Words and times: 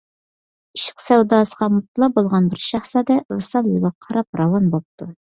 ئىشق 0.77 1.01
سەۋداسىغا 1.07 1.67
مۇپتىلا 1.73 2.07
بولغان 2.15 2.47
بىر 2.53 2.63
شاھزادە 2.67 3.17
ۋىسال 3.33 3.69
يولىغا 3.73 3.91
قاراپ 4.07 4.41
راۋان 4.41 4.73
بوپتۇ. 4.77 5.09